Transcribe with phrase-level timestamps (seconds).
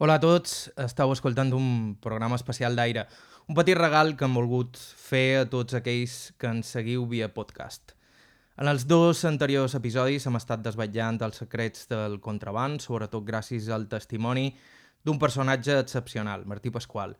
[0.00, 1.64] Hola a tots, estàu escoltant un
[2.00, 3.02] programa especial d'aire,
[3.52, 7.92] un petit regal que hem volgut fer a tots aquells que ens seguiu via podcast.
[8.56, 13.84] En els dos anteriors episodis hem estat desvetllant els secrets del contraband, sobretot gràcies al
[13.92, 14.46] testimoni
[15.04, 17.12] d'un personatge excepcional, Martí Pasqual.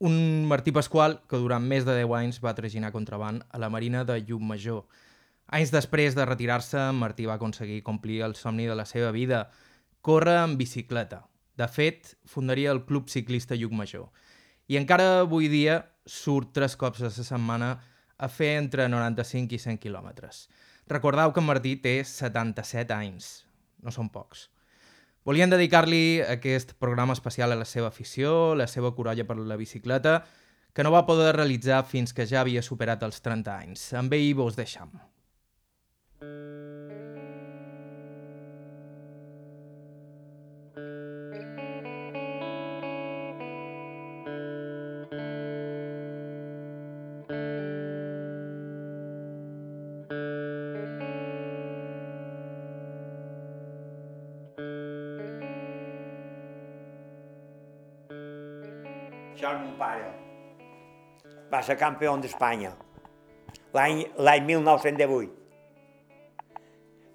[0.00, 4.06] Un Martí Pasqual que durant més de 10 anys va traginar contraband a la Marina
[4.08, 4.86] de Major.
[5.48, 9.50] Anys després de retirar-se, Martí va aconseguir complir el somni de la seva vida,
[10.00, 11.26] córrer en bicicleta.
[11.58, 14.08] De fet, fundaria el Club Ciclista Major.
[14.68, 17.80] I encara avui dia surt tres cops a la setmana
[18.16, 20.48] a fer entre 95 i 100 quilòmetres.
[20.88, 23.44] Recordeu que en Martí té 77 anys.
[23.82, 24.48] No són pocs.
[25.24, 30.24] Volien dedicar-li aquest programa especial a la seva afició, la seva corolla per la bicicleta,
[30.74, 33.92] que no va poder realitzar fins que ja havia superat els 30 anys.
[33.94, 34.90] Amb ell vos deixam.
[59.42, 60.04] Això és mon pare.
[61.50, 62.68] Va ser campió d'Espanya.
[63.74, 65.32] L'any l'any 1918.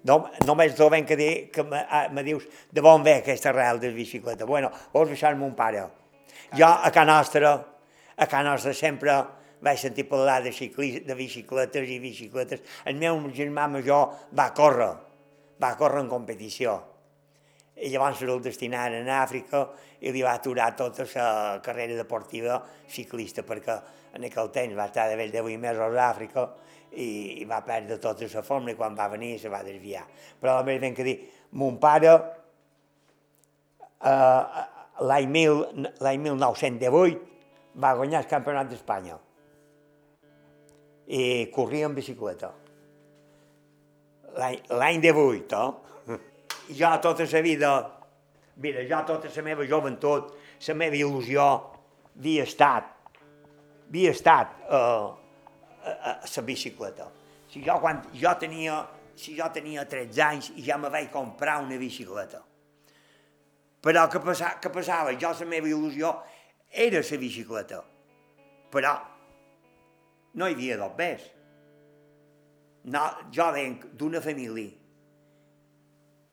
[0.04, 3.80] No, només trobem que, dir, que me, ah, me dius de bon ve aquesta real
[3.80, 4.44] de bicicleta.
[4.44, 5.86] Bueno, vols deixar mon pare.
[6.52, 7.54] Jo a Can Nostra,
[8.16, 9.16] a Can Nostra sempre
[9.64, 12.60] vaig sentir parlar de, ciclis, de bicicletes i bicicletes.
[12.84, 14.92] El meu germà major va córrer,
[15.64, 16.76] va córrer en competició
[17.80, 19.62] i llavors el destinaren a Àfrica
[20.00, 22.58] i li va aturar tota la carrera deportiva
[22.90, 23.76] ciclista perquè
[24.16, 26.48] en aquell temps va estar de de 8 mesos a Àfrica
[26.92, 30.06] i, i va perdre tota la forma i quan va venir se va desviar.
[30.40, 31.18] Però a més ben que dir,
[31.52, 32.14] mon pare
[34.00, 34.42] eh,
[35.00, 37.18] l'any 1918
[37.78, 39.18] va guanyar el campionat d'Espanya
[41.08, 42.52] i corria en bicicleta.
[44.38, 46.18] L'any 18, eh?
[46.68, 47.70] Jo tota la vida,
[48.56, 50.32] mira, jo tota la meva joventut,
[50.66, 51.46] la meva il·lusió,
[52.18, 52.90] havia estat,
[53.88, 55.14] havia estat uh,
[55.84, 57.08] a, a, la bicicleta.
[57.48, 58.82] Si jo, quan jo tenia,
[59.16, 62.42] si jo tenia 13 anys i ja me vaig comprar una bicicleta.
[63.80, 65.14] Però què, passa, què passava?
[65.16, 66.12] Jo la meva il·lusió
[66.68, 67.82] era la bicicleta.
[68.68, 68.92] Però
[70.34, 71.24] no hi havia dos més.
[72.88, 74.87] No, jo venc d'una família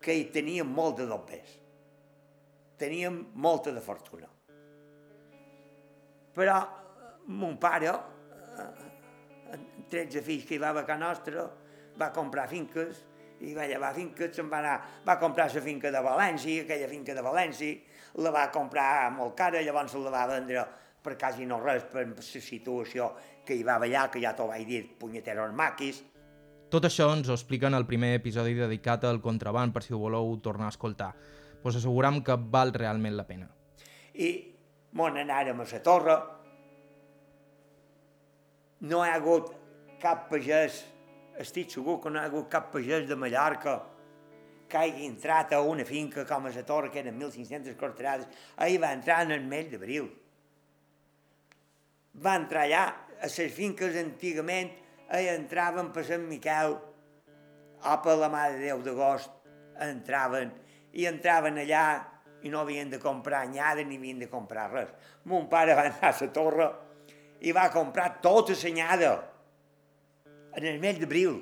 [0.05, 1.57] que hi teníem molt de dobbers.
[2.77, 4.29] Teníem molta de fortuna.
[6.35, 6.55] Però
[7.31, 11.49] mon pare, eh, 13 fills que hi va a casa nostra,
[11.97, 13.01] va comprar finques,
[13.39, 14.75] i va llevar finques, se'n va anar,
[15.07, 17.75] va comprar la finca de València, aquella finca de València,
[18.23, 20.65] la va comprar molt cara, llavors la va vendre
[21.03, 23.11] per quasi no res, per la situació
[23.45, 26.01] que hi va ballar, que ja t'ho vaig dir, punyeteros maquis,
[26.69, 30.35] tot això ens ho expliquen al primer episodi dedicat al contraband, per si ho voleu
[30.43, 31.11] tornar a escoltar.
[31.65, 33.47] Us asseguram que val realment la pena.
[34.13, 34.29] I
[34.93, 36.15] mon anàrem a la torre,
[38.85, 39.49] no hi ha hagut
[40.01, 40.83] cap pagès,
[41.41, 43.79] estic segur que no hi ha hagut cap pagès de Mallorca
[44.69, 48.27] que hagi entrat a una finca com a la torre, que eren 1.500 corterades,
[48.57, 50.09] ahir va entrar en el mes d'abril.
[52.25, 52.85] Va entrar allà,
[53.21, 54.71] a les finques antigament
[55.13, 56.75] hi entraven per Sant Miquel,
[57.85, 59.31] o per la Mare de Déu d'agost,
[59.85, 60.51] entraven,
[60.95, 61.85] i entraven allà
[62.45, 64.91] i no havien de comprar anyada ni havien de comprar res.
[65.29, 66.69] Mon pare va anar a la torre
[67.41, 69.11] i va comprar tota l'anyada
[70.55, 71.41] en el mes d'abril.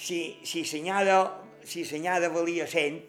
[0.00, 1.18] Si, si l'anyada
[1.64, 3.00] si l'anyada valia 100,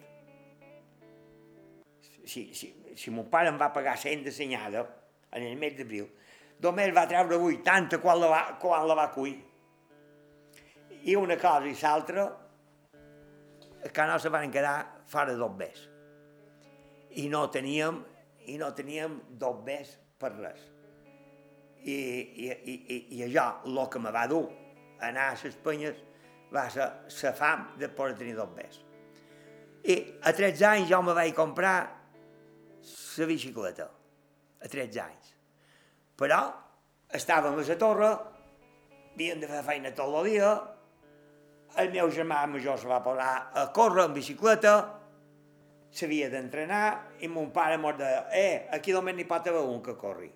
[2.25, 4.84] si, si, si mon pare em va pagar 100 de l'anyada
[5.31, 6.09] en el mes d'abril,
[6.62, 9.38] només va treure 80 quan la va, quan la va cuir.
[11.02, 12.28] I una cosa i l'altra,
[13.90, 14.76] que no se van quedar
[15.09, 15.88] fora dos bes.
[17.18, 18.03] I no teníem,
[18.47, 20.62] i no teníem dos bes per res.
[21.82, 21.97] I,
[22.46, 24.46] i, i, i això, el que me va dur
[25.02, 25.97] anar a les penyes
[26.53, 26.85] va ser
[27.24, 28.78] la fam de poder tenir dos bes.
[29.82, 31.76] I a 13 anys jo me vaig comprar
[33.18, 33.90] la bicicleta,
[34.62, 35.31] a 13 anys.
[36.22, 36.41] Però
[37.18, 38.09] estàvem a la torre,
[39.16, 40.52] havíem de fer feina tot el dia,
[41.82, 44.73] el meu germà major se va posar a córrer en bicicleta,
[45.91, 46.85] s'havia d'entrenar
[47.26, 50.29] i mon pare mos deia, eh, aquí només n'hi pot haver un que corri.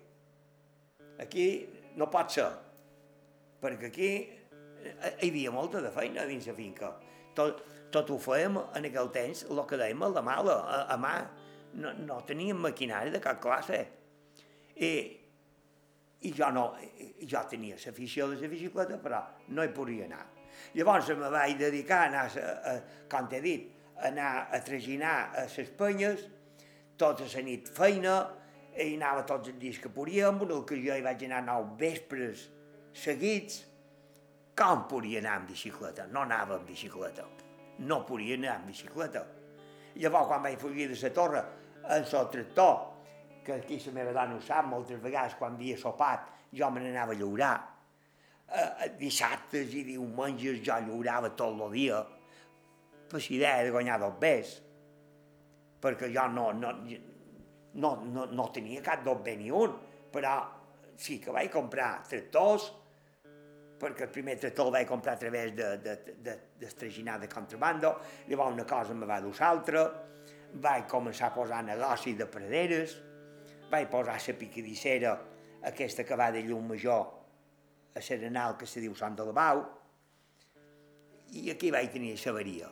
[1.22, 1.46] Aquí
[1.96, 2.48] no pot ser,
[3.62, 6.90] perquè aquí hi havia molta de feina dins la finca.
[7.36, 7.62] Tot,
[7.92, 11.14] tot ho fèiem en aquell temps, el que dèiem, el de mala, a, a mà.
[11.76, 13.82] No, no teníem maquinari de cap classe.
[14.76, 14.90] I,
[16.26, 16.64] i jo no,
[17.22, 19.22] jo tenia l'afició de la bicicleta, però
[19.54, 20.24] no hi podia anar.
[20.74, 25.14] Llavors me vaig dedicar a anar, a, a, com t'he dit, a anar a traginar
[25.36, 26.26] a les penyes,
[26.98, 28.16] tota la nit feina,
[28.76, 32.48] i anava tots els dies que podíem, una ocasió hi vaig anar nou vespres
[32.96, 33.62] seguits,
[34.56, 36.06] com podia anar amb bicicleta?
[36.12, 37.24] No anava amb bicicleta.
[37.84, 39.24] No podia anar amb bicicleta.
[39.96, 41.42] Llavors, quan vaig fugir de la torre,
[41.84, 42.95] en el tractor,
[43.46, 47.14] que aquí la meva dona ho sap, moltes vegades quan havia sopat, jo me n'anava
[47.14, 47.54] a llaurar.
[48.46, 52.00] Eh, dissabtes i diumenges jo llaurava tot el dia
[53.06, 54.56] per la idea de guanyar dos bes.
[55.82, 56.72] Perquè jo no, no,
[57.74, 59.78] no, no, no tenia cap dos bé ni un,
[60.12, 60.40] però
[60.96, 62.70] sí que vaig comprar tractors,
[63.78, 67.98] perquè el primer tractor el vaig comprar a través de, de, de, de, de contrabando,
[68.26, 69.84] llavors una cosa me va dur l'altra,
[70.54, 72.96] vaig començar a posar negoci de praderes,
[73.70, 75.16] vaig posar la picadissera,
[75.66, 77.06] aquesta que va de llum major
[77.96, 79.64] a Serenal, que se diu Sant Alabau,
[81.32, 82.68] i aquí vaig tenir avaria.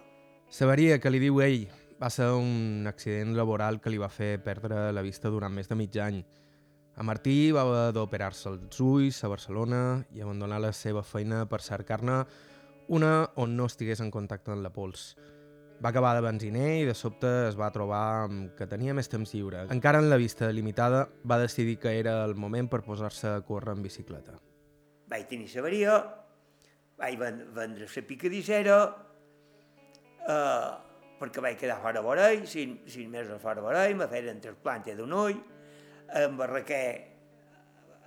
[0.60, 1.66] L'avaria que li diu ell
[1.98, 5.74] va ser un accident laboral que li va fer perdre la vista durant més de
[5.74, 6.22] mig any.
[6.94, 11.60] A Martí va haver d'operar-se els ulls a Barcelona i abandonar la seva feina per
[11.60, 12.22] cercar-ne
[12.94, 15.14] una on no estigués en contacte amb la pols.
[15.84, 18.24] Va acabar de benziner i de sobte es va trobar
[18.56, 19.66] que tenia més temps lliure.
[19.74, 23.74] Encara en la vista limitada, va decidir que era el moment per posar-se a córrer
[23.76, 24.38] en bicicleta.
[25.12, 25.98] Vaig tenir avaria,
[26.96, 28.78] vaig vendre la picadissera,
[30.24, 30.70] eh,
[31.20, 35.36] perquè vaig quedar fora vorell, cinc, cinc mesos fora vorell, me feien trasplante d'un ull,
[36.22, 36.86] en Barraquer,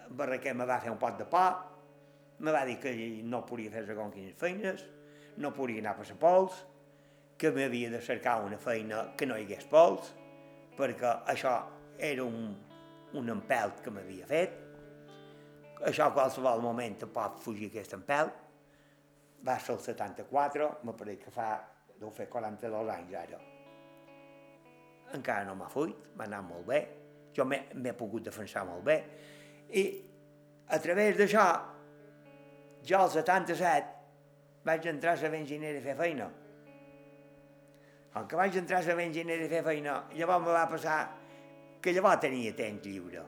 [0.08, 1.46] en Barraquer me va fer un pot de pa,
[2.40, 4.82] me va dir que no podia fer segons quines feines,
[5.38, 6.66] no podia anar la pols,
[7.38, 10.10] que m'havia de cercar una feina que no hi hagués pols,
[10.78, 11.54] perquè això
[12.10, 12.50] era un,
[13.18, 14.58] un empelt que m'havia fet.
[15.86, 18.44] Això a qualsevol moment pot fugir aquest empelt.
[19.46, 21.52] Va ser el 74, me pareix que fa,
[22.00, 23.42] deu fer 42 anys ara.
[25.14, 26.82] Encara no m'ha fuit, m'ha anat molt bé,
[27.38, 28.98] jo m'he pogut defensar molt bé.
[29.78, 29.86] I
[30.74, 31.46] a través d'això,
[32.88, 36.28] jo al 77 vaig entrar a la enginyeria a fer feina.
[38.18, 40.96] Com que vaig entrar a la enginyeria a fer feina, llavors me va passar
[41.82, 43.22] que llavors tenia temps lliure.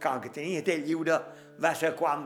[0.00, 1.18] Com que tenia temps lliure
[1.60, 2.24] va ser quan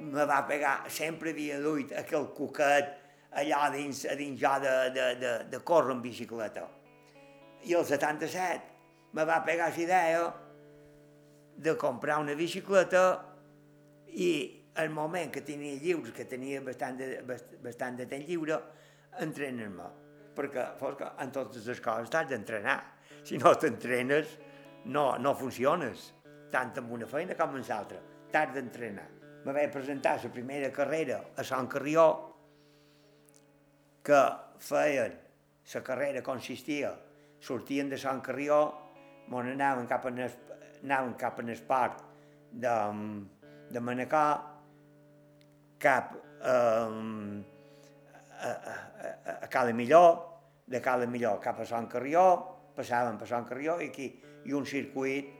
[0.00, 2.96] me va pegar, sempre havia duit aquell cuquet
[3.42, 6.64] allà dins, a dins jo de, de, de, de córrer en bicicleta.
[7.68, 10.26] I el 77 me va pegar la idea
[11.60, 13.04] de comprar una bicicleta
[14.16, 14.32] i
[14.80, 17.18] el moment que tenia lliure, que tenia bastant de,
[17.60, 18.62] bastant de temps lliure,
[19.20, 19.96] entrenar-me.
[20.36, 22.78] Perquè fos que en totes les coses t'has d'entrenar.
[23.26, 24.36] Si no t'entrenes,
[24.86, 26.10] no, no funciones,
[26.52, 28.00] tant amb una feina com en l'altra.
[28.30, 29.06] T'has d'entrenar.
[29.44, 32.06] Me vaig presentar la primera carrera a Sant Carrió,
[34.04, 34.20] que
[34.60, 35.16] feien,
[35.74, 36.92] la carrera consistia,
[37.40, 38.60] sortien de Sant Carrió
[39.30, 40.32] on anàvem cap en el,
[40.82, 42.00] anàvem cap en el parc
[42.50, 42.74] de,
[43.70, 44.40] de Manacor,
[45.80, 47.40] cap um,
[48.40, 50.10] a, a, a, a Cala Millor,
[50.66, 52.24] de Cala Millor cap a Sant Carrió,
[52.76, 54.08] passàvem per Sant Carrió i aquí
[54.46, 55.36] i un circuit,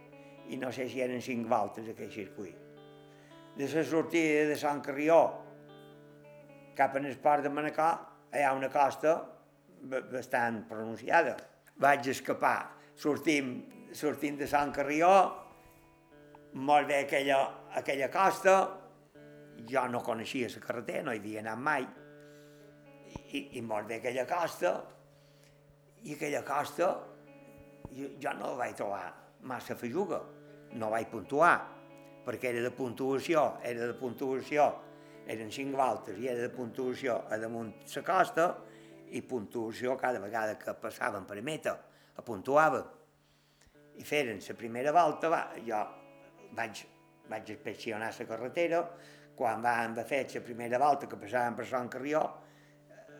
[0.50, 2.56] i no sé si eren cinc voltes aquell circuit.
[3.56, 5.20] De la sortida de Sant Carrió
[6.76, 9.18] cap en el port de Manacor hi ha una costa
[10.12, 11.36] bastant pronunciada.
[11.80, 13.54] Vaig escapar, sortim
[13.92, 15.08] sortint de Sant Carrió,
[16.54, 17.40] molt bé aquella,
[17.78, 18.54] aquella costa,
[19.70, 21.86] jo no coneixia la carretera, no hi havia anat mai,
[23.32, 24.74] i, i molt bé aquella costa,
[26.02, 26.90] i aquella costa
[27.94, 29.04] jo, jo no la vaig trobar
[29.50, 30.20] massa fejuga,
[30.76, 31.54] no vaig puntuar,
[32.26, 34.68] perquè era de puntuació, era de puntuació,
[35.30, 38.48] eren cinc voltes i era de puntuació a damunt la costa
[39.10, 41.76] i puntuació cada vegada que passàvem per meta,
[42.16, 42.22] a
[43.96, 45.78] i feren la primera volta, va, jo
[46.56, 46.84] vaig,
[47.28, 48.82] vaig inspeccionar la carretera,
[49.36, 52.22] quan vam fer la primera volta que passàvem per Sant Carrió,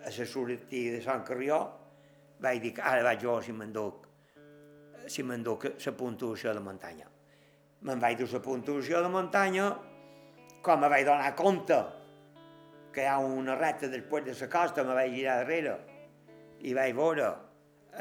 [0.04, 1.60] a la sortida de Sant Carrió,
[2.40, 4.06] vaig dir que ara vaig veure si m'enduc
[5.10, 7.06] si m'enduc la puntuació de muntanya.
[7.82, 9.70] Me'n vaig dur la puntuació de muntanya,
[10.62, 11.78] quan me vaig donar compte
[12.92, 15.78] que hi ha una recta després de la costa, me vaig girar darrere
[16.60, 17.30] i vaig veure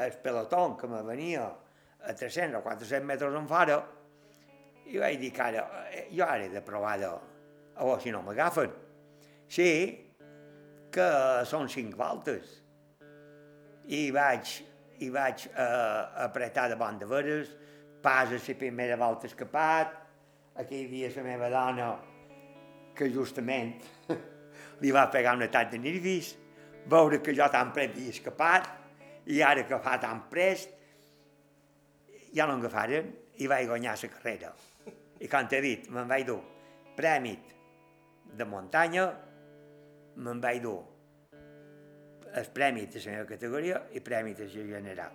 [0.04, 3.80] el pelotó que me venia a 300 o 400 metres en fora
[4.90, 8.12] i vaig dir que ara, eh, jo ara he de provar de, a veure si
[8.12, 8.72] no m'agafen.
[9.48, 9.70] Sí,
[10.92, 11.08] que
[11.46, 12.58] són cinc voltes.
[13.90, 14.50] i vaig,
[15.02, 17.48] i vaig uh, apretar davant de veres,
[18.02, 19.96] pas a la primera volta escapat,
[20.54, 21.88] aquí hi havia la meva dona
[22.94, 23.80] que justament
[24.82, 26.36] li va pegar un atac de nervis,
[26.86, 28.68] veure que jo tan pres havia escapat,
[29.26, 30.70] i ara que fa tan prest,
[32.34, 33.10] ja no agafaren
[33.42, 34.52] i vaig guanyar la carrera.
[35.20, 36.40] I com t'he dit, me'n vaig dur
[36.96, 37.34] premi
[38.36, 39.10] de muntanya,
[40.16, 40.80] me'n vaig dur
[42.34, 45.12] el premi de la meva categoria i premi de la general.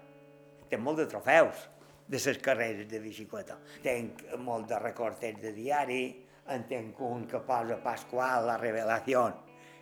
[0.70, 1.70] Tinc molt de trofeus
[2.08, 3.58] de les carreres de bicicleta.
[3.84, 6.04] Tenc molt de recortes de diari,
[6.54, 9.24] en tenc un que posa Pasqual la revelació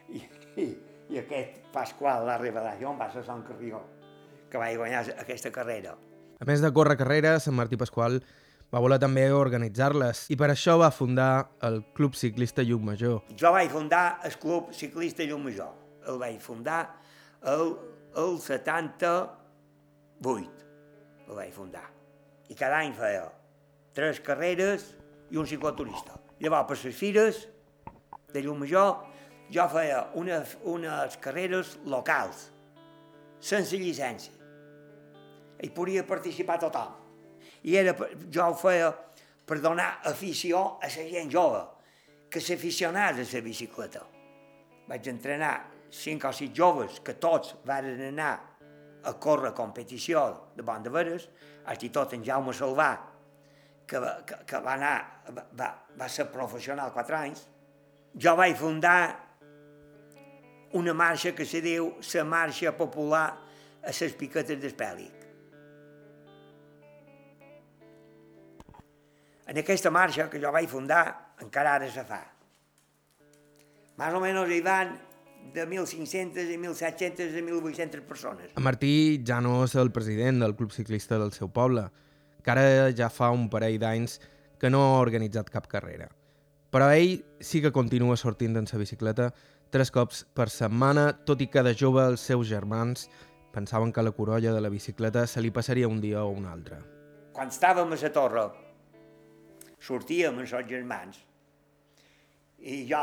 [0.09, 0.21] i,
[0.61, 0.67] i,
[1.11, 3.81] i aquest Pasqual la revelació va ser Sant Carrió,
[4.49, 5.97] que vaig guanyar aquesta carrera.
[6.39, 8.21] A més de córrer carreres, Sant Martí Pasqual
[8.73, 13.21] va voler també organitzar-les i per això va fundar el Club Ciclista Major.
[13.37, 15.69] Jo vaig fundar el Club Ciclista Major.
[16.07, 16.95] El vaig fundar
[17.43, 17.77] el,
[18.17, 20.49] el 78.
[21.27, 21.85] El vaig fundar.
[22.49, 23.31] I cada any feia
[23.93, 24.97] tres carreres
[25.29, 26.17] i un cicloturista.
[26.41, 27.47] Llavors, per les fires
[28.33, 29.05] de Major,
[29.53, 32.49] jo feia una, unes carreres locals,
[33.39, 34.33] sense llicència.
[35.61, 37.02] Hi podia participar tothom
[37.63, 37.95] i era,
[38.29, 38.91] jo ho feia
[39.45, 41.61] per donar afició a la gent jove,
[42.29, 44.01] que s'aficionés a la bicicleta.
[44.87, 45.53] Vaig entrenar
[45.93, 48.33] cinc o sis joves que tots van anar
[49.03, 50.23] a córrer competició
[50.55, 51.27] de banda veres,
[51.67, 52.91] fins i tot en Jaume Salvà,
[53.87, 54.95] que, que, que va anar,
[55.59, 57.45] va, va ser professional quatre anys,
[58.15, 58.97] jo vaig fundar
[60.79, 63.25] una marxa que se diu la marxa popular
[63.83, 65.22] a les piquetes d'Espèlic.
[69.47, 72.21] En aquesta marxa que jo vaig fundar, encara ara se fa.
[73.99, 74.93] Més o menys hi van
[75.53, 78.53] de 1.500 i 1.700 a 1.800 persones.
[78.55, 81.89] En Martí ja no és el president del club ciclista del seu poble,
[82.43, 84.19] que ara ja fa un parell d'anys
[84.59, 86.07] que no ha organitzat cap carrera.
[86.71, 89.29] Però ell sí que continua sortint en sa bicicleta
[89.73, 93.09] tres cops per setmana, tot i que de jove els seus germans
[93.53, 96.79] pensaven que la corolla de la bicicleta se li passaria un dia o un altre.
[97.33, 98.47] Quan estàvem a la torre,
[99.83, 101.19] sortíem amb els germans
[102.63, 102.99] i jo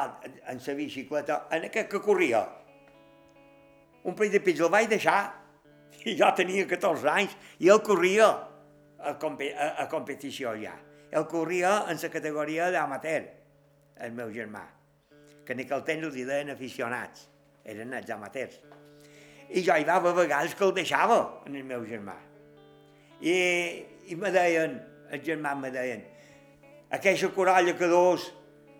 [0.48, 2.40] en la bicicleta, en aquest que corria,
[4.08, 5.18] un parell de pits el vaig deixar
[6.08, 10.72] i jo tenia 14 anys i ell corria a, a, a competició ja.
[11.10, 13.26] Ell corria en la categoria d'amateur,
[14.00, 14.62] el meu germà,
[15.44, 17.26] que en aquell temps els deien aficionats,
[17.64, 18.60] eren els amateurs.
[19.50, 22.14] I jo hi va haver vegades que el deixava, en el meu germà.
[23.20, 23.34] I,
[24.08, 24.78] i me deien,
[25.10, 26.06] els germans me deien,
[26.90, 28.32] aquesta corolla que dos,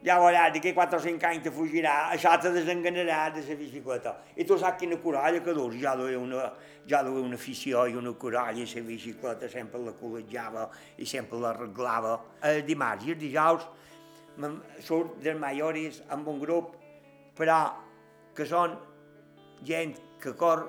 [0.03, 4.15] ja veuràs, d'aquí 4 o 5 anys te fugirà, això te desenganarà de la bicicleta.
[4.37, 6.49] I tu saps quina corolla que dos, ja duia una,
[6.89, 11.39] ja duia una afició i una corolla i la bicicleta sempre la col·legiava i sempre
[11.39, 12.17] l'arreglava.
[12.43, 13.69] El dimarts i els dijous
[14.81, 16.75] surt dels majoris amb un grup,
[17.37, 17.61] però
[18.35, 18.75] que són
[19.63, 20.65] gent que cor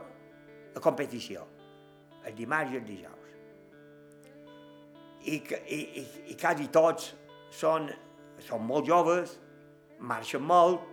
[0.76, 1.48] a competició,
[2.28, 3.18] el dimarts i els dijous.
[5.22, 7.12] I, i, i, i quasi tots
[7.52, 7.90] són,
[8.42, 9.38] són molt joves,
[10.00, 10.88] marxen molt,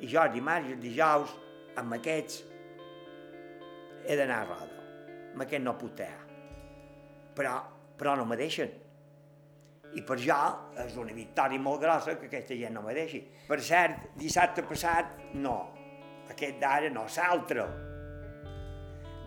[0.00, 1.34] i jo dimarts i dijous,
[1.78, 2.42] amb aquests,
[4.08, 4.84] he d'anar a roda.
[5.34, 6.20] Amb aquest no puc tear.
[7.36, 7.58] Però,
[7.98, 8.70] però no me deixen.
[9.98, 10.36] I per jo
[10.84, 13.20] és una victòria molt grossa que aquesta gent no me deixi.
[13.48, 15.58] Per cert, dissabte passat, no.
[16.28, 17.66] Aquest d'ara no, l'altre.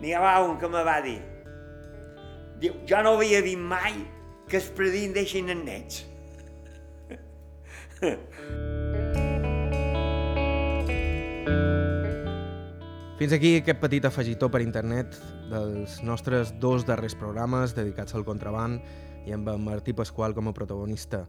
[0.02, 1.18] N'hi ha un que me va dir,
[2.58, 4.00] diu, jo no havia vist mai
[4.48, 6.02] que es predin deixin en nets.
[13.22, 15.14] Fins aquí aquest petit afegitó per internet
[15.50, 18.80] dels nostres dos darrers programes dedicats al contraband
[19.28, 21.20] i amb en Martí Pasqual com a protagonista.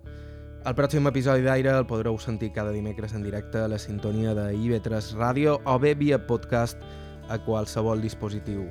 [0.65, 4.47] El pròxim episodi d'Aire el podreu sentir cada dimecres en directe a la sintonia de
[4.55, 6.81] IB3 Ràdio o bé via podcast
[7.29, 8.65] a qualsevol dispositiu.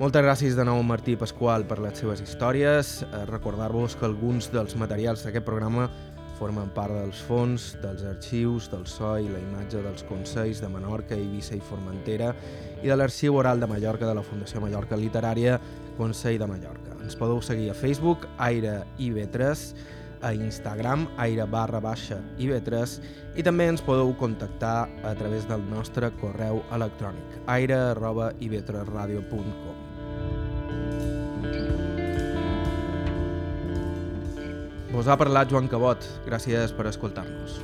[0.00, 3.04] Moltes gràcies de nou a Martí Pasqual per les seves històries.
[3.28, 5.90] Recordar-vos que alguns dels materials d'aquest programa
[6.36, 11.16] Formen part dels fons, dels arxius, del so i la imatge dels Consells de Menorca,
[11.16, 12.34] Eivissa i Formentera
[12.82, 15.56] i de l'Arxiu Oral de Mallorca de la Fundació Mallorca Literària
[15.96, 16.98] Consell de Mallorca.
[17.00, 19.64] Ens podeu seguir a Facebook, Aire IB3,
[20.22, 22.98] a Instagram, aire barra baixa IB3
[23.36, 29.85] i també ens podeu contactar a través del nostre correu electrònic aire arroba ib3radio.com
[34.96, 36.04] Us ha parlat Joan Cabot.
[36.24, 37.60] Gràcies per escoltar-nos.